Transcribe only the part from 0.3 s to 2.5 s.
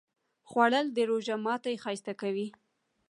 خوړل د روژه ماتی ښایسته کوي